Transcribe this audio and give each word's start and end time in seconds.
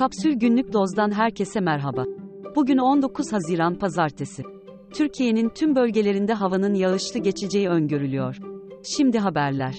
Kapsül 0.00 0.32
Günlük 0.32 0.72
Doz'dan 0.72 1.10
herkese 1.10 1.60
merhaba. 1.60 2.04
Bugün 2.56 2.78
19 2.78 3.32
Haziran 3.32 3.78
Pazartesi. 3.78 4.42
Türkiye'nin 4.94 5.48
tüm 5.48 5.76
bölgelerinde 5.76 6.32
havanın 6.32 6.74
yağışlı 6.74 7.20
geçeceği 7.20 7.68
öngörülüyor. 7.68 8.36
Şimdi 8.96 9.18
haberler. 9.18 9.74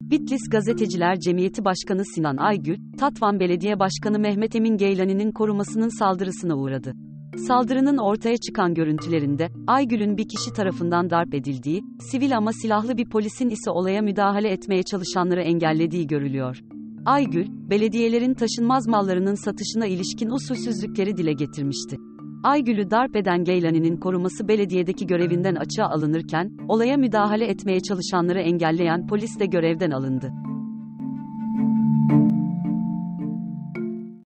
Bitlis 0.00 0.50
Gazeteciler 0.50 1.20
Cemiyeti 1.20 1.64
Başkanı 1.64 2.04
Sinan 2.04 2.36
Aygül, 2.36 2.78
Tatvan 2.98 3.40
Belediye 3.40 3.78
Başkanı 3.78 4.18
Mehmet 4.18 4.56
Emin 4.56 4.76
Geylani'nin 4.76 5.32
korumasının 5.32 5.98
saldırısına 5.98 6.56
uğradı. 6.56 6.94
Saldırının 7.36 7.98
ortaya 7.98 8.36
çıkan 8.36 8.74
görüntülerinde, 8.74 9.48
Aygül'ün 9.66 10.16
bir 10.16 10.28
kişi 10.28 10.52
tarafından 10.52 11.10
darp 11.10 11.34
edildiği, 11.34 11.82
sivil 12.10 12.36
ama 12.36 12.52
silahlı 12.52 12.96
bir 12.96 13.08
polisin 13.08 13.50
ise 13.50 13.70
olaya 13.70 14.02
müdahale 14.02 14.48
etmeye 14.48 14.82
çalışanları 14.82 15.40
engellediği 15.40 16.06
görülüyor. 16.06 16.60
Aygül, 17.04 17.46
belediyelerin 17.70 18.34
taşınmaz 18.34 18.88
mallarının 18.88 19.34
satışına 19.34 19.86
ilişkin 19.86 20.30
usulsüzlükleri 20.30 21.16
dile 21.16 21.32
getirmişti. 21.32 21.96
Aygül'ü 22.44 22.90
darp 22.90 23.16
eden 23.16 23.44
Geylani'nin 23.44 23.96
koruması 23.96 24.48
belediyedeki 24.48 25.06
görevinden 25.06 25.54
açığa 25.54 25.86
alınırken, 25.86 26.50
olaya 26.68 26.96
müdahale 26.96 27.46
etmeye 27.46 27.80
çalışanları 27.80 28.40
engelleyen 28.40 29.06
polis 29.06 29.38
de 29.40 29.46
görevden 29.46 29.90
alındı. 29.90 30.32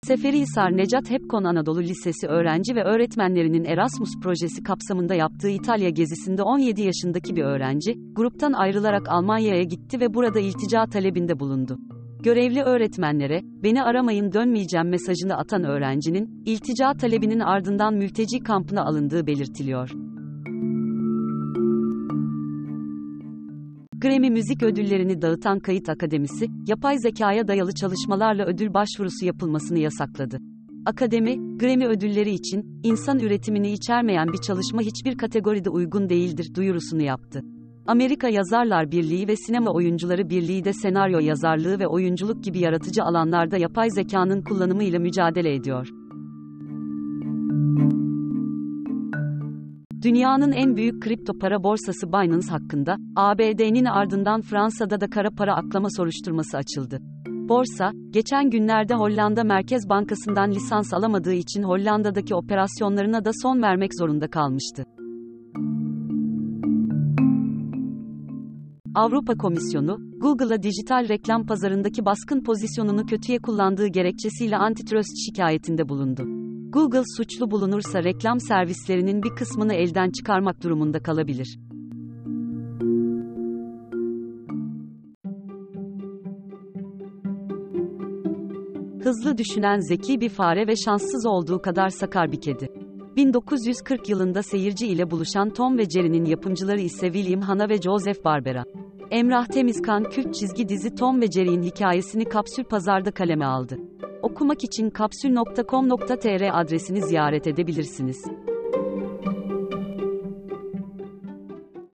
Seferihisar 0.08 0.78
Necat 0.78 1.10
Hepkon 1.10 1.44
Anadolu 1.44 1.82
Lisesi 1.82 2.28
öğrenci 2.28 2.76
ve 2.76 2.84
öğretmenlerinin 2.84 3.64
Erasmus 3.64 4.10
projesi 4.24 4.64
kapsamında 4.64 5.16
yaptığı 5.16 5.50
İtalya 5.50 5.90
gezisinde 5.90 6.44
17 6.44 6.82
yaşındaki 6.82 7.36
bir 7.36 7.44
öğrenci, 7.44 7.94
gruptan 8.14 8.54
ayrılarak 8.54 9.10
Almanya'ya 9.10 9.64
gitti 9.64 10.00
ve 10.00 10.14
burada 10.14 10.40
iltica 10.40 10.86
talebinde 10.86 11.40
bulundu. 11.40 11.78
Görevli 12.24 12.62
öğretmenlere, 12.62 13.42
beni 13.44 13.84
aramayın 13.84 14.32
dönmeyeceğim 14.34 14.90
mesajını 14.90 15.38
atan 15.38 15.64
öğrencinin, 15.64 16.44
iltica 16.46 16.94
talebinin 16.94 17.40
ardından 17.40 17.94
mülteci 17.94 18.40
kampına 18.40 18.86
alındığı 18.86 19.28
belirtiliyor. 19.28 20.07
Grammy 24.02 24.30
Müzik 24.30 24.64
Ödülleri'ni 24.64 25.22
dağıtan 25.22 25.60
Kayıt 25.60 25.90
Akademisi, 25.90 26.48
yapay 26.68 26.98
zekaya 26.98 27.48
dayalı 27.48 27.74
çalışmalarla 27.74 28.46
ödül 28.46 28.74
başvurusu 28.74 29.26
yapılmasını 29.26 29.80
yasakladı. 29.80 30.38
Akademi, 30.86 31.58
Grammy 31.58 31.86
ödülleri 31.86 32.30
için, 32.30 32.82
insan 32.84 33.20
üretimini 33.20 33.72
içermeyen 33.72 34.28
bir 34.28 34.38
çalışma 34.38 34.82
hiçbir 34.82 35.18
kategoride 35.18 35.70
uygun 35.70 36.10
değildir 36.10 36.52
duyurusunu 36.56 37.02
yaptı. 37.02 37.42
Amerika 37.88 38.30
Yazarlar 38.30 38.92
Birliği 38.92 39.28
ve 39.28 39.36
Sinema 39.36 39.72
Oyuncuları 39.72 40.30
Birliği 40.30 40.64
de 40.64 40.74
senaryo 40.74 41.20
yazarlığı 41.20 41.80
ve 41.80 41.88
oyunculuk 41.88 42.44
gibi 42.44 42.60
yaratıcı 42.60 43.04
alanlarda 43.04 43.58
yapay 43.58 43.90
zekanın 43.90 44.42
kullanımıyla 44.42 45.00
mücadele 45.00 45.54
ediyor. 45.54 45.90
Dünyanın 50.04 50.52
en 50.52 50.76
büyük 50.76 51.02
kripto 51.02 51.34
para 51.34 51.64
borsası 51.64 52.08
Binance 52.08 52.48
hakkında, 52.48 52.98
ABD'nin 53.16 53.86
ardından 53.86 54.42
Fransa'da 54.42 55.02
da 55.02 55.10
kara 55.10 55.30
para 55.32 55.56
aklama 55.56 55.88
soruşturması 55.98 56.58
açıldı. 56.58 57.00
Borsa, 57.28 57.92
geçen 58.10 58.50
günlerde 58.50 58.94
Hollanda 58.94 59.44
Merkez 59.44 59.90
Bankası'ndan 59.90 60.52
lisans 60.52 60.94
alamadığı 60.94 61.34
için 61.34 61.64
Hollanda'daki 61.64 62.36
operasyonlarına 62.36 63.26
da 63.26 63.32
son 63.42 63.62
vermek 63.62 63.92
zorunda 64.00 64.28
kalmıştı. 64.28 64.84
Avrupa 68.96 69.36
Komisyonu, 69.36 69.98
Google'a 70.18 70.64
dijital 70.64 71.10
reklam 71.10 71.46
pazarındaki 71.46 72.06
baskın 72.06 72.44
pozisyonunu 72.44 73.06
kötüye 73.06 73.40
kullandığı 73.40 73.88
gerekçesiyle 73.88 74.58
antitrust 74.58 75.18
şikayetinde 75.26 75.90
bulundu. 75.90 76.47
Google 76.70 77.04
suçlu 77.18 77.52
bulunursa 77.52 78.04
reklam 78.04 78.40
servislerinin 78.40 79.24
bir 79.24 79.30
kısmını 79.30 79.74
elden 79.74 80.12
çıkarmak 80.12 80.64
durumunda 80.64 81.04
kalabilir. 81.04 81.60
Hızlı 89.04 89.38
düşünen 89.38 89.80
zeki 89.80 90.22
bir 90.22 90.30
fare 90.30 90.68
ve 90.68 90.76
şanssız 90.76 91.26
olduğu 91.26 91.62
kadar 91.62 91.90
sakar 91.90 92.32
bir 92.32 92.42
kedi. 92.42 92.70
1940 93.16 94.10
yılında 94.10 94.44
seyirci 94.44 94.88
ile 94.88 95.12
buluşan 95.12 95.50
Tom 95.50 95.78
ve 95.78 95.90
Jerry'nin 95.90 96.26
yapımcıları 96.26 96.82
ise 96.82 97.14
William 97.14 97.42
Hanna 97.42 97.70
ve 97.70 97.82
Joseph 97.82 98.26
Barbera. 98.26 98.64
Emrah 99.12 99.46
Temizkan 99.46 100.04
kült 100.04 100.34
çizgi 100.34 100.70
dizi 100.70 100.96
Tom 100.96 101.22
ve 101.22 101.32
Jerry'in 101.32 101.64
hikayesini 101.64 102.26
Kapsül 102.26 102.64
Pazar'da 102.64 103.12
kaleme 103.12 103.46
aldı. 103.46 103.78
Okumak 104.22 104.64
için 104.64 104.90
kapsül.com.tr 104.90 106.60
adresini 106.62 107.02
ziyaret 107.02 107.48
edebilirsiniz. 107.48 108.26